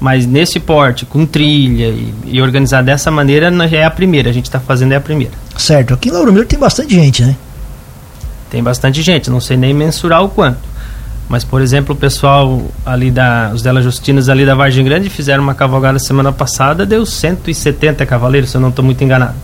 Mas 0.00 0.26
nesse 0.26 0.60
porte, 0.60 1.06
com 1.06 1.24
trilha 1.24 1.86
e, 1.86 2.14
e 2.26 2.42
organizar 2.42 2.82
dessa 2.82 3.10
maneira, 3.10 3.50
já 3.68 3.78
é 3.78 3.84
a 3.84 3.90
primeira. 3.90 4.30
A 4.30 4.32
gente 4.32 4.46
está 4.46 4.60
fazendo 4.60 4.92
é 4.92 4.96
a 4.96 5.00
primeira. 5.00 5.32
Certo. 5.56 5.94
Aqui 5.94 6.10
em 6.10 6.12
Lauro 6.12 6.32
Miller 6.32 6.46
tem 6.46 6.58
bastante 6.58 6.94
gente, 6.94 7.22
né? 7.22 7.36
Tem 8.54 8.62
bastante 8.62 9.02
gente, 9.02 9.28
não 9.30 9.40
sei 9.40 9.56
nem 9.56 9.74
mensurar 9.74 10.22
o 10.22 10.28
quanto. 10.28 10.60
Mas, 11.28 11.42
por 11.42 11.60
exemplo, 11.60 11.92
o 11.92 11.98
pessoal 11.98 12.62
ali 12.86 13.10
da. 13.10 13.50
Os 13.52 13.62
Dela 13.62 13.82
Justinas 13.82 14.28
ali 14.28 14.46
da 14.46 14.54
Vargem 14.54 14.84
Grande 14.84 15.10
fizeram 15.10 15.42
uma 15.42 15.54
cavalgada 15.54 15.98
semana 15.98 16.30
passada, 16.30 16.86
deu 16.86 17.04
170 17.04 18.06
cavaleiros, 18.06 18.50
se 18.50 18.56
eu 18.56 18.60
não 18.60 18.68
estou 18.68 18.84
muito 18.84 19.02
enganado. 19.02 19.34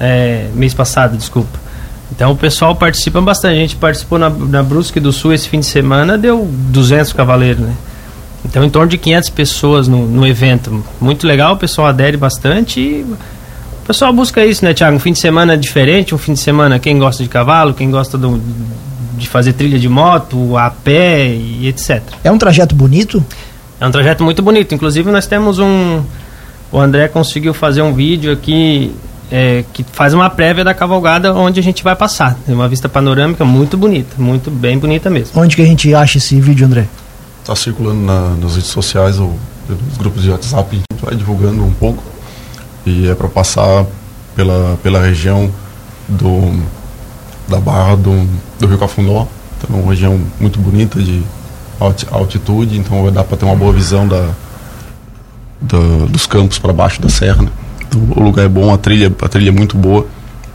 É, 0.00 0.48
mês 0.52 0.74
passado, 0.74 1.16
desculpa. 1.16 1.56
Então 2.10 2.32
o 2.32 2.36
pessoal 2.36 2.74
participa 2.74 3.20
bastante. 3.20 3.52
A 3.54 3.60
gente 3.60 3.76
participou 3.76 4.18
na, 4.18 4.28
na 4.28 4.64
Brusque 4.64 4.98
do 4.98 5.12
Sul 5.12 5.32
esse 5.32 5.48
fim 5.48 5.60
de 5.60 5.66
semana, 5.66 6.18
deu 6.18 6.44
200 6.44 7.12
cavaleiros, 7.12 7.62
né? 7.64 7.72
Então 8.44 8.64
em 8.64 8.68
torno 8.68 8.88
de 8.88 8.98
500 8.98 9.30
pessoas 9.30 9.86
no, 9.86 10.08
no 10.08 10.26
evento. 10.26 10.84
Muito 11.00 11.24
legal, 11.24 11.54
o 11.54 11.56
pessoal 11.56 11.86
adere 11.86 12.16
bastante 12.16 12.80
e 12.80 13.06
o 13.84 13.86
pessoal 13.86 14.14
busca 14.14 14.42
isso, 14.42 14.64
né, 14.64 14.72
Tiago? 14.72 14.96
Um 14.96 14.98
fim 14.98 15.12
de 15.12 15.18
semana 15.18 15.58
diferente, 15.58 16.14
um 16.14 16.18
fim 16.18 16.32
de 16.32 16.40
semana 16.40 16.78
quem 16.78 16.98
gosta 16.98 17.22
de 17.22 17.28
cavalo, 17.28 17.74
quem 17.74 17.90
gosta 17.90 18.16
do, 18.16 18.40
de 19.18 19.28
fazer 19.28 19.52
trilha 19.52 19.78
de 19.78 19.90
moto, 19.90 20.56
a 20.56 20.70
pé 20.70 21.28
e 21.28 21.68
etc. 21.68 22.02
É 22.24 22.32
um 22.32 22.38
trajeto 22.38 22.74
bonito? 22.74 23.22
É 23.78 23.86
um 23.86 23.90
trajeto 23.90 24.24
muito 24.24 24.40
bonito. 24.42 24.74
Inclusive 24.74 25.10
nós 25.10 25.26
temos 25.26 25.58
um. 25.58 26.02
O 26.72 26.80
André 26.80 27.08
conseguiu 27.08 27.52
fazer 27.52 27.82
um 27.82 27.92
vídeo 27.92 28.32
aqui 28.32 28.90
é, 29.30 29.66
que 29.70 29.84
faz 29.92 30.14
uma 30.14 30.30
prévia 30.30 30.64
da 30.64 30.72
cavalgada 30.72 31.34
onde 31.34 31.60
a 31.60 31.62
gente 31.62 31.84
vai 31.84 31.94
passar. 31.94 32.38
Tem 32.46 32.54
uma 32.54 32.66
vista 32.66 32.88
panorâmica 32.88 33.44
muito 33.44 33.76
bonita, 33.76 34.16
muito 34.16 34.50
bem 34.50 34.78
bonita 34.78 35.10
mesmo. 35.10 35.38
Onde 35.38 35.56
que 35.56 35.60
a 35.60 35.66
gente 35.66 35.94
acha 35.94 36.16
esse 36.16 36.40
vídeo, 36.40 36.64
André? 36.64 36.86
Está 37.42 37.54
circulando 37.54 38.00
na, 38.00 38.30
nas 38.30 38.54
redes 38.54 38.70
sociais 38.70 39.18
ou 39.18 39.38
nos 39.68 39.98
grupos 39.98 40.22
de 40.22 40.30
WhatsApp, 40.30 40.68
a 40.70 40.74
gente 40.74 41.04
vai 41.04 41.14
divulgando 41.14 41.62
um 41.62 41.72
pouco. 41.74 42.13
E 42.86 43.08
é 43.08 43.14
para 43.14 43.28
passar 43.28 43.86
pela, 44.34 44.78
pela 44.82 45.00
região 45.00 45.50
do, 46.08 46.62
da 47.48 47.58
Barra 47.58 47.96
do, 47.96 48.28
do 48.58 48.66
Rio 48.66 48.78
Cafundó. 48.78 49.26
Então, 49.58 49.78
é 49.78 49.82
uma 49.82 49.90
região 49.90 50.20
muito 50.38 50.58
bonita 50.58 51.00
de 51.00 51.22
altitude, 52.10 52.78
então 52.78 53.02
vai 53.02 53.12
dar 53.12 53.24
para 53.24 53.36
ter 53.36 53.44
uma 53.44 53.56
boa 53.56 53.72
visão 53.72 54.06
da, 54.06 54.30
da 55.60 55.78
dos 56.08 56.26
campos 56.26 56.58
para 56.58 56.72
baixo 56.72 57.00
da 57.00 57.08
serra. 57.08 57.42
Né? 57.42 57.48
Então, 57.80 58.00
o 58.16 58.22
lugar 58.22 58.44
é 58.44 58.48
bom, 58.48 58.72
a 58.72 58.78
trilha, 58.78 59.12
a 59.22 59.28
trilha 59.28 59.48
é 59.48 59.52
muito 59.52 59.76
boa, 59.76 60.06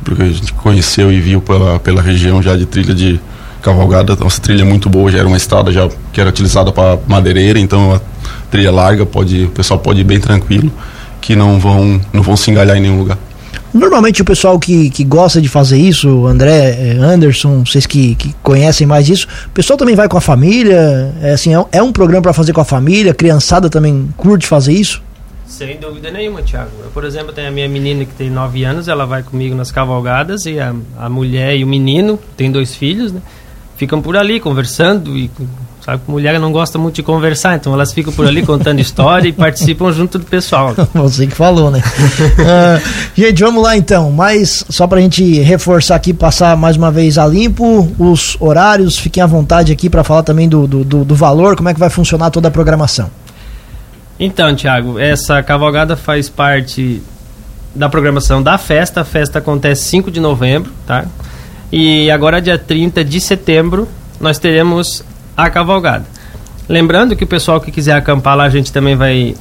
porque 0.03 0.21
a 0.21 0.27
gente 0.27 0.53
conheceu 0.53 1.11
e 1.11 1.19
viu 1.19 1.41
pela, 1.41 1.79
pela 1.79 2.01
região 2.01 2.41
já 2.41 2.55
de 2.55 2.65
trilha 2.65 2.93
de 2.93 3.19
cavalgada. 3.61 4.15
Nossa 4.15 4.41
trilha 4.41 4.61
é 4.61 4.65
muito 4.65 4.89
boa, 4.89 5.11
já 5.11 5.19
era 5.19 5.27
uma 5.27 5.37
estrada 5.37 5.71
já 5.71 5.89
que 6.13 6.19
era 6.21 6.29
utilizada 6.29 6.71
para 6.71 6.97
madeireira, 7.07 7.59
então 7.59 7.95
a 7.95 8.01
trilha 8.49 8.71
larga, 8.71 9.05
pode, 9.05 9.45
o 9.45 9.49
pessoal 9.49 9.79
pode 9.79 10.01
ir 10.01 10.03
bem 10.03 10.19
tranquilo, 10.19 10.71
que 11.21 11.35
não 11.35 11.59
vão, 11.59 11.99
não 12.13 12.21
vão 12.21 12.35
se 12.35 12.51
engalhar 12.51 12.77
em 12.77 12.81
nenhum 12.81 12.99
lugar. 12.99 13.17
Normalmente 13.73 14.21
o 14.21 14.25
pessoal 14.25 14.57
que, 14.57 14.89
que 14.89 15.03
gosta 15.03 15.39
de 15.39 15.47
fazer 15.47 15.77
isso, 15.77 16.25
André, 16.25 16.71
eh, 16.71 16.97
Anderson, 16.99 17.63
vocês 17.63 17.85
que, 17.85 18.15
que 18.15 18.33
conhecem 18.41 18.87
mais 18.87 19.07
isso, 19.07 19.27
o 19.45 19.51
pessoal 19.51 19.77
também 19.77 19.95
vai 19.95 20.09
com 20.09 20.17
a 20.17 20.21
família, 20.21 21.13
é, 21.21 21.31
assim, 21.33 21.55
é, 21.55 21.63
é 21.73 21.83
um 21.83 21.91
programa 21.91 22.23
para 22.23 22.33
fazer 22.33 22.51
com 22.51 22.61
a 22.61 22.65
família, 22.65 23.11
a 23.11 23.15
criançada 23.15 23.69
também 23.69 24.09
curte 24.17 24.47
fazer 24.47 24.73
isso? 24.73 25.03
Sem 25.45 25.77
dúvida 25.79 26.09
nenhuma, 26.09 26.41
Thiago. 26.41 26.71
Eu, 26.83 26.89
por 26.89 27.03
exemplo, 27.03 27.31
tenho 27.31 27.47
a 27.47 27.51
minha 27.51 27.67
menina 27.69 28.05
que 28.05 28.13
tem 28.13 28.29
9 28.29 28.63
anos, 28.63 28.87
ela 28.87 29.05
vai 29.05 29.21
comigo 29.21 29.55
nas 29.55 29.71
cavalgadas 29.71 30.45
e 30.45 30.59
a, 30.59 30.73
a 30.97 31.09
mulher 31.09 31.55
e 31.55 31.63
o 31.63 31.67
menino, 31.67 32.19
tem 32.35 32.51
dois 32.51 32.73
filhos, 32.73 33.11
né? 33.11 33.21
Ficam 33.77 34.01
por 34.01 34.17
ali 34.17 34.39
conversando 34.39 35.15
e 35.15 35.29
Sabe 35.89 36.03
que 36.05 36.11
mulher 36.11 36.39
não 36.39 36.51
gosta 36.51 36.77
muito 36.77 36.97
de 36.97 37.03
conversar, 37.03 37.55
então 37.55 37.73
elas 37.73 37.91
ficam 37.91 38.13
por 38.13 38.27
ali 38.27 38.45
contando 38.45 38.79
história 38.79 39.27
e 39.27 39.33
participam 39.33 39.91
junto 39.91 40.19
do 40.19 40.25
pessoal. 40.25 40.75
Você 40.93 41.25
que 41.25 41.33
falou, 41.35 41.71
né? 41.71 41.81
uh, 41.81 42.89
gente, 43.19 43.41
vamos 43.41 43.63
lá 43.63 43.75
então. 43.75 44.11
Mas 44.11 44.63
só 44.69 44.85
pra 44.85 45.01
gente 45.01 45.39
reforçar 45.39 45.95
aqui, 45.95 46.13
passar 46.13 46.55
mais 46.55 46.77
uma 46.77 46.91
vez 46.91 47.17
a 47.17 47.25
limpo 47.25 47.91
os 47.97 48.37
horários, 48.39 48.99
fiquem 48.99 49.23
à 49.23 49.25
vontade 49.25 49.71
aqui 49.71 49.89
para 49.89 50.03
falar 50.03 50.21
também 50.21 50.47
do, 50.47 50.67
do, 50.67 50.83
do, 50.83 51.03
do 51.03 51.15
valor, 51.15 51.55
como 51.55 51.69
é 51.69 51.73
que 51.73 51.79
vai 51.79 51.89
funcionar 51.89 52.29
toda 52.29 52.49
a 52.49 52.51
programação. 52.51 53.09
Então, 54.19 54.55
Tiago, 54.55 54.99
essa 54.99 55.41
cavalgada 55.41 55.97
faz 55.97 56.29
parte 56.29 57.01
da 57.73 57.89
programação 57.89 58.43
da 58.43 58.59
festa. 58.59 59.01
A 59.01 59.05
festa 59.05 59.39
acontece 59.39 59.85
5 59.85 60.11
de 60.11 60.19
novembro, 60.19 60.71
tá? 60.85 61.05
E 61.71 62.11
agora, 62.11 62.39
dia 62.39 62.59
30 62.59 63.03
de 63.03 63.19
setembro, 63.19 63.87
nós 64.19 64.37
teremos 64.37 65.03
a 65.45 65.49
cavalgada. 65.49 66.05
Lembrando 66.67 67.15
que 67.15 67.23
o 67.23 67.27
pessoal 67.27 67.59
que 67.59 67.71
quiser 67.71 67.93
acampar 67.93 68.35
lá, 68.35 68.43
a 68.43 68.49
gente 68.49 68.71
também 68.71 68.95
vai 68.95 69.35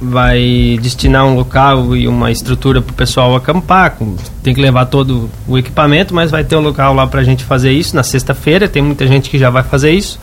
vai 0.00 0.78
destinar 0.82 1.26
um 1.26 1.34
local 1.34 1.96
e 1.96 2.06
uma 2.06 2.30
estrutura 2.30 2.82
para 2.82 2.92
o 2.92 2.94
pessoal 2.94 3.34
acampar. 3.34 3.96
Tem 4.42 4.54
que 4.54 4.60
levar 4.60 4.86
todo 4.86 5.30
o 5.48 5.56
equipamento, 5.56 6.14
mas 6.14 6.30
vai 6.30 6.44
ter 6.44 6.56
um 6.56 6.60
local 6.60 6.94
lá 6.94 7.06
para 7.06 7.20
a 7.20 7.24
gente 7.24 7.44
fazer 7.44 7.72
isso 7.72 7.96
na 7.96 8.02
sexta-feira. 8.02 8.68
Tem 8.68 8.82
muita 8.82 9.06
gente 9.06 9.30
que 9.30 9.38
já 9.38 9.48
vai 9.48 9.62
fazer 9.62 9.92
isso. 9.92 10.18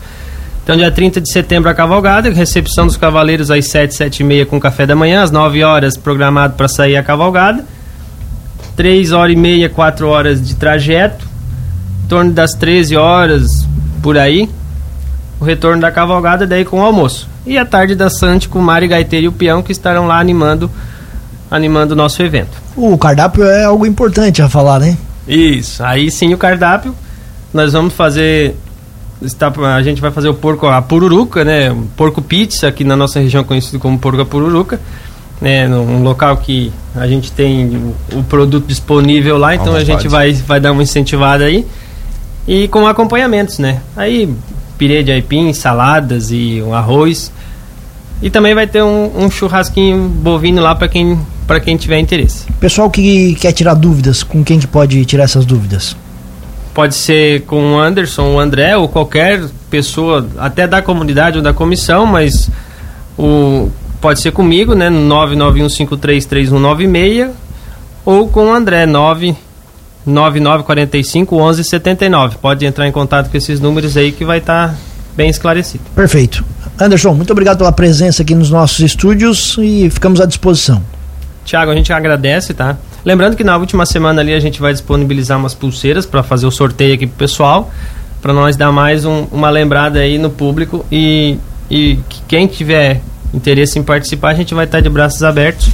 Então, 0.62 0.76
dia 0.76 0.90
30 0.90 1.20
de 1.20 1.30
setembro, 1.30 1.68
a 1.68 1.74
cavalgada, 1.74 2.30
recepção 2.30 2.86
dos 2.86 2.96
cavaleiros 2.96 3.50
às 3.50 3.68
7, 3.68 3.94
7 3.94 4.20
e 4.20 4.24
meia 4.24 4.46
com 4.46 4.58
café 4.58 4.86
da 4.86 4.96
manhã, 4.96 5.22
às 5.22 5.30
9 5.30 5.62
horas 5.62 5.96
programado 5.96 6.54
para 6.54 6.68
sair 6.68 6.96
a 6.96 7.02
cavalgada. 7.02 7.64
3 8.74 9.12
horas 9.12 9.34
e 9.34 9.36
meia, 9.36 9.68
4 9.68 10.08
horas 10.08 10.46
de 10.46 10.54
trajeto. 10.54 11.26
Em 12.04 12.08
torno 12.08 12.32
das 12.32 12.54
13 12.54 12.96
horas, 12.96 13.66
por 14.02 14.16
aí, 14.16 14.48
o 15.44 15.46
retorno 15.46 15.80
da 15.80 15.92
cavalgada 15.92 16.46
daí 16.46 16.64
com 16.64 16.80
o 16.80 16.82
almoço. 16.82 17.28
E 17.46 17.58
a 17.58 17.66
tarde 17.66 17.94
dançante 17.94 18.48
com 18.48 18.58
o 18.58 18.62
Mari 18.62 18.88
Gaiteiro 18.88 19.26
e 19.26 19.28
o 19.28 19.32
Peão 19.32 19.62
que 19.62 19.70
estarão 19.70 20.06
lá 20.06 20.18
animando 20.18 20.70
animando 21.50 21.92
o 21.92 21.96
nosso 21.96 22.20
evento. 22.22 22.50
O 22.74 22.96
cardápio 22.98 23.44
é 23.44 23.64
algo 23.64 23.86
importante 23.86 24.42
a 24.42 24.48
falar, 24.48 24.80
né? 24.80 24.96
Isso. 25.28 25.84
Aí 25.84 26.10
sim 26.10 26.34
o 26.34 26.38
cardápio. 26.38 26.94
Nós 27.52 27.72
vamos 27.72 27.94
fazer 27.94 28.56
está, 29.22 29.52
a 29.76 29.82
gente 29.82 30.00
vai 30.00 30.10
fazer 30.10 30.28
o 30.28 30.34
porco 30.34 30.66
a 30.66 30.80
pururuca, 30.82 31.44
né? 31.44 31.76
Porco 31.96 32.20
pizza 32.20 32.66
aqui 32.66 32.82
na 32.82 32.96
nossa 32.96 33.20
região 33.20 33.44
conhecido 33.44 33.78
como 33.78 33.98
porco 33.98 34.20
a 34.20 34.26
pururuca, 34.26 34.80
né? 35.40 35.68
Num 35.68 36.02
local 36.02 36.38
que 36.38 36.72
a 36.96 37.06
gente 37.06 37.30
tem 37.30 37.76
o, 37.76 38.18
o 38.18 38.22
produto 38.24 38.66
disponível 38.66 39.38
lá, 39.38 39.54
então 39.54 39.74
a 39.74 39.84
gente 39.84 40.08
vai 40.08 40.32
vai 40.32 40.58
dar 40.58 40.72
uma 40.72 40.82
incentivada 40.82 41.44
aí 41.44 41.66
e 42.46 42.68
com 42.68 42.86
acompanhamentos, 42.86 43.58
né? 43.58 43.80
Aí 43.96 44.34
pirê 44.78 45.02
de 45.02 45.12
aipim, 45.12 45.52
saladas 45.52 46.30
e 46.30 46.62
um 46.62 46.74
arroz. 46.74 47.30
E 48.22 48.30
também 48.30 48.54
vai 48.54 48.66
ter 48.66 48.82
um, 48.82 49.24
um 49.24 49.30
churrasquinho 49.30 50.08
bovino 50.08 50.62
lá 50.62 50.74
para 50.74 50.88
quem, 50.88 51.20
para 51.46 51.60
quem 51.60 51.76
tiver 51.76 51.98
interesse. 51.98 52.46
Pessoal 52.60 52.88
que 52.90 53.34
quer 53.34 53.52
tirar 53.52 53.74
dúvidas, 53.74 54.22
com 54.22 54.42
quem 54.42 54.58
que 54.58 54.66
pode 54.66 55.04
tirar 55.04 55.24
essas 55.24 55.44
dúvidas? 55.44 55.94
Pode 56.72 56.94
ser 56.94 57.42
com 57.42 57.74
o 57.74 57.78
Anderson, 57.78 58.34
o 58.34 58.40
André 58.40 58.74
ou 58.76 58.88
qualquer 58.88 59.42
pessoa, 59.70 60.26
até 60.38 60.66
da 60.66 60.80
comunidade 60.82 61.36
ou 61.36 61.42
da 61.42 61.52
comissão, 61.52 62.06
mas 62.06 62.50
o, 63.16 63.70
pode 64.00 64.20
ser 64.20 64.32
comigo, 64.32 64.74
né? 64.74 64.90
991533196 64.90 67.30
ou 68.04 68.28
com 68.28 68.46
o 68.46 68.52
André, 68.52 68.86
9 68.86 69.36
9945 70.06 71.34
1179. 71.34 72.38
Pode 72.38 72.66
entrar 72.66 72.86
em 72.86 72.92
contato 72.92 73.30
com 73.30 73.36
esses 73.36 73.60
números 73.60 73.96
aí 73.96 74.12
que 74.12 74.24
vai 74.24 74.38
estar 74.38 74.68
tá 74.68 74.74
bem 75.16 75.28
esclarecido. 75.28 75.84
Perfeito. 75.94 76.44
Anderson, 76.78 77.14
muito 77.14 77.30
obrigado 77.32 77.58
pela 77.58 77.72
presença 77.72 78.22
aqui 78.22 78.34
nos 78.34 78.50
nossos 78.50 78.80
estúdios 78.80 79.56
e 79.58 79.88
ficamos 79.90 80.20
à 80.20 80.26
disposição. 80.26 80.82
Tiago, 81.44 81.70
a 81.70 81.74
gente 81.74 81.92
agradece, 81.92 82.54
tá? 82.54 82.76
Lembrando 83.04 83.36
que 83.36 83.44
na 83.44 83.56
última 83.56 83.84
semana 83.84 84.20
ali 84.20 84.32
a 84.32 84.40
gente 84.40 84.60
vai 84.60 84.72
disponibilizar 84.72 85.38
umas 85.38 85.54
pulseiras 85.54 86.06
para 86.06 86.22
fazer 86.22 86.46
o 86.46 86.50
sorteio 86.50 86.94
aqui 86.94 87.06
pro 87.06 87.16
pessoal, 87.16 87.70
para 88.20 88.32
nós 88.32 88.56
dar 88.56 88.72
mais 88.72 89.04
um, 89.04 89.26
uma 89.30 89.50
lembrada 89.50 90.00
aí 90.00 90.16
no 90.16 90.30
público 90.30 90.84
e, 90.90 91.38
e 91.70 91.98
quem 92.26 92.46
tiver 92.46 93.02
interesse 93.32 93.78
em 93.78 93.82
participar, 93.82 94.30
a 94.30 94.34
gente 94.34 94.54
vai 94.54 94.64
estar 94.64 94.78
tá 94.78 94.82
de 94.82 94.88
braços 94.88 95.22
abertos 95.22 95.68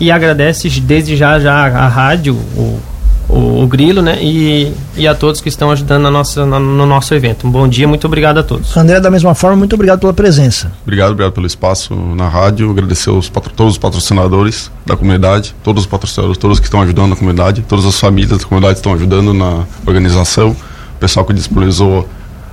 e 0.00 0.10
agradece 0.10 0.68
desde 0.80 1.16
já 1.16 1.38
já 1.38 1.66
a 1.66 1.88
rádio, 1.88 2.34
o 2.34 2.80
o, 3.28 3.62
o 3.62 3.66
Grilo, 3.66 4.00
né? 4.00 4.18
E, 4.22 4.72
e 4.96 5.06
a 5.06 5.14
todos 5.14 5.40
que 5.40 5.48
estão 5.48 5.70
ajudando 5.70 6.02
na 6.02 6.10
nossa, 6.10 6.46
na, 6.46 6.58
no 6.58 6.86
nosso 6.86 7.14
evento. 7.14 7.46
Um 7.46 7.50
bom 7.50 7.68
dia, 7.68 7.86
muito 7.86 8.06
obrigado 8.06 8.38
a 8.38 8.42
todos. 8.42 8.74
André, 8.76 8.98
da 9.00 9.10
mesma 9.10 9.34
forma, 9.34 9.56
muito 9.56 9.74
obrigado 9.74 10.00
pela 10.00 10.14
presença. 10.14 10.72
Obrigado, 10.82 11.12
obrigado 11.12 11.32
pelo 11.32 11.46
espaço 11.46 11.94
na 11.94 12.28
rádio. 12.28 12.70
Agradecer 12.70 13.10
os, 13.10 13.28
todos 13.54 13.72
os 13.72 13.78
patrocinadores 13.78 14.70
da 14.86 14.96
comunidade, 14.96 15.54
todos 15.62 15.82
os 15.82 15.86
patrocinadores, 15.86 16.38
todos 16.38 16.58
que 16.58 16.66
estão 16.66 16.80
ajudando 16.80 17.10
na 17.10 17.16
comunidade, 17.16 17.62
todas 17.68 17.84
as 17.84 18.00
famílias 18.00 18.38
da 18.38 18.44
comunidade 18.44 18.78
estão 18.78 18.94
ajudando 18.94 19.34
na 19.34 19.64
organização, 19.86 20.50
o 20.50 20.98
pessoal 20.98 21.26
que 21.26 21.34
disponibilizou 21.34 22.08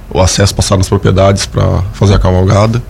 o 0.09 0.19
acesso 0.19 0.53
passar 0.53 0.77
nas 0.77 0.89
propriedades 0.89 1.45
para 1.45 1.81
fazer 1.93 2.15
a 2.15 2.19
cavalgada. 2.19 2.83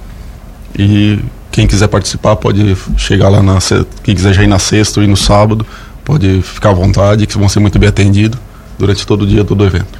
E 0.77 1.19
quem 1.51 1.65
quiser 1.65 1.87
participar 1.87 2.35
pode 2.35 2.75
chegar 2.97 3.29
lá 3.29 3.41
na 3.41 3.59
quem 4.03 4.13
quiser 4.13 4.33
já 4.33 4.43
ir 4.43 4.47
na 4.47 4.59
sexta 4.59 4.99
ou 4.99 5.03
ir 5.03 5.07
no 5.07 5.15
sábado 5.15 5.65
Pode 6.05 6.41
ficar 6.43 6.69
à 6.69 6.73
vontade, 6.73 7.25
que 7.25 7.37
vão 7.37 7.49
ser 7.49 7.59
muito 7.59 7.77
bem 7.79 7.89
atendidos 7.89 8.39
durante 8.77 9.05
todo 9.05 9.23
o 9.23 9.27
dia, 9.27 9.43
todo 9.43 9.61
o 9.61 9.65
evento. 9.65 9.99